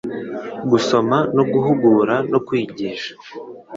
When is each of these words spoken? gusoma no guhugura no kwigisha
gusoma 0.71 1.17
no 1.35 1.43
guhugura 1.51 2.15
no 2.31 2.39
kwigisha 2.47 3.11